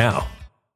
now. 0.00 0.39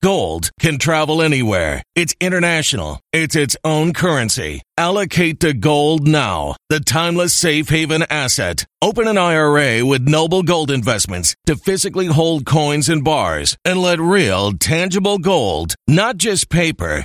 Gold 0.00 0.50
can 0.60 0.78
travel 0.78 1.20
anywhere. 1.20 1.82
It's 1.96 2.14
international. 2.20 3.00
It's 3.12 3.34
its 3.34 3.56
own 3.64 3.92
currency. 3.92 4.62
Allocate 4.76 5.40
to 5.40 5.52
gold 5.52 6.06
now, 6.06 6.54
the 6.68 6.78
timeless 6.78 7.32
safe 7.32 7.68
haven 7.68 8.04
asset. 8.08 8.64
Open 8.80 9.08
an 9.08 9.18
IRA 9.18 9.84
with 9.84 10.06
Noble 10.06 10.44
Gold 10.44 10.70
Investments 10.70 11.34
to 11.46 11.56
physically 11.56 12.06
hold 12.06 12.46
coins 12.46 12.88
and 12.88 13.02
bars 13.02 13.56
and 13.64 13.82
let 13.82 13.98
real, 13.98 14.52
tangible 14.52 15.18
gold, 15.18 15.74
not 15.88 16.16
just 16.16 16.48
paper, 16.48 17.04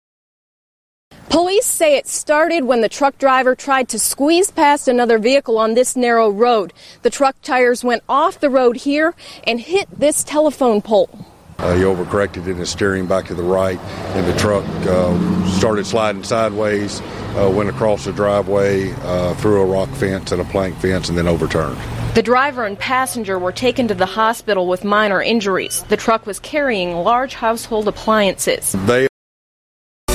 Police 1.31 1.65
say 1.65 1.95
it 1.95 2.07
started 2.07 2.65
when 2.65 2.81
the 2.81 2.89
truck 2.89 3.17
driver 3.17 3.55
tried 3.55 3.87
to 3.89 3.99
squeeze 3.99 4.51
past 4.51 4.89
another 4.89 5.17
vehicle 5.17 5.57
on 5.57 5.75
this 5.75 5.95
narrow 5.95 6.29
road. 6.29 6.73
The 7.03 7.09
truck 7.09 7.41
tires 7.41 7.85
went 7.85 8.03
off 8.09 8.41
the 8.41 8.49
road 8.49 8.75
here 8.75 9.15
and 9.45 9.57
hit 9.57 9.87
this 9.97 10.25
telephone 10.25 10.81
pole. 10.81 11.09
Uh, 11.57 11.73
he 11.75 11.83
overcorrected 11.83 12.47
in 12.47 12.57
his 12.57 12.69
steering 12.69 13.07
back 13.07 13.27
to 13.27 13.33
the 13.33 13.43
right, 13.43 13.79
and 13.79 14.27
the 14.27 14.37
truck 14.37 14.65
uh, 14.87 15.47
started 15.51 15.85
sliding 15.85 16.23
sideways, 16.23 16.99
uh, 17.37 17.49
went 17.55 17.69
across 17.69 18.03
the 18.03 18.11
driveway, 18.11 18.91
uh, 19.03 19.33
through 19.35 19.61
a 19.61 19.65
rock 19.65 19.87
fence 19.91 20.33
and 20.33 20.41
a 20.41 20.45
plank 20.45 20.75
fence, 20.79 21.07
and 21.07 21.17
then 21.17 21.29
overturned. 21.29 21.77
The 22.13 22.23
driver 22.23 22.65
and 22.65 22.77
passenger 22.77 23.39
were 23.39 23.53
taken 23.53 23.87
to 23.87 23.95
the 23.95 24.05
hospital 24.05 24.67
with 24.67 24.83
minor 24.83 25.21
injuries. 25.21 25.83
The 25.83 25.95
truck 25.95 26.25
was 26.25 26.39
carrying 26.39 26.93
large 26.93 27.35
household 27.35 27.87
appliances. 27.87 28.75
They 28.85 29.07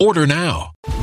Order 0.00 0.28
now. 0.28 0.74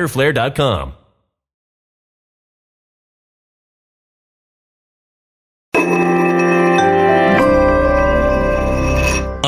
riderflare.com. 0.00 0.99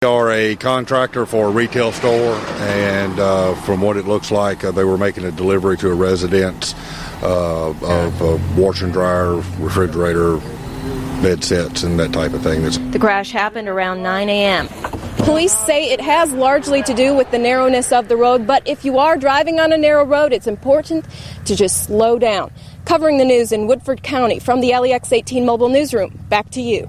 We 0.00 0.06
are 0.06 0.30
a 0.30 0.54
contractor 0.54 1.26
for 1.26 1.48
a 1.48 1.50
retail 1.50 1.90
store, 1.90 2.36
and 2.60 3.18
uh, 3.18 3.56
from 3.62 3.80
what 3.80 3.96
it 3.96 4.06
looks 4.06 4.30
like, 4.30 4.62
uh, 4.62 4.70
they 4.70 4.84
were 4.84 4.96
making 4.96 5.24
a 5.24 5.32
delivery 5.32 5.76
to 5.78 5.90
a 5.90 5.92
residence 5.92 6.72
uh, 7.20 7.70
of 7.70 8.20
a 8.20 8.36
washer 8.56 8.84
and 8.84 8.92
dryer, 8.92 9.34
refrigerator, 9.58 10.36
bed 11.20 11.42
sets, 11.42 11.82
and 11.82 11.98
that 11.98 12.12
type 12.12 12.32
of 12.32 12.44
thing. 12.44 12.62
The 12.92 12.98
crash 13.00 13.32
happened 13.32 13.66
around 13.66 14.04
9 14.04 14.28
a.m. 14.28 14.68
Police 15.24 15.58
say 15.66 15.90
it 15.90 16.00
has 16.00 16.32
largely 16.32 16.80
to 16.84 16.94
do 16.94 17.12
with 17.16 17.32
the 17.32 17.38
narrowness 17.38 17.90
of 17.90 18.06
the 18.06 18.16
road, 18.16 18.46
but 18.46 18.62
if 18.68 18.84
you 18.84 18.98
are 18.98 19.16
driving 19.16 19.58
on 19.58 19.72
a 19.72 19.76
narrow 19.76 20.04
road, 20.04 20.32
it's 20.32 20.46
important 20.46 21.06
to 21.44 21.56
just 21.56 21.86
slow 21.86 22.20
down. 22.20 22.52
Covering 22.84 23.18
the 23.18 23.24
news 23.24 23.50
in 23.50 23.66
Woodford 23.66 24.04
County 24.04 24.38
from 24.38 24.60
the 24.60 24.78
LEX 24.78 25.12
18 25.12 25.44
mobile 25.44 25.68
newsroom. 25.68 26.16
Back 26.28 26.50
to 26.50 26.62
you. 26.62 26.88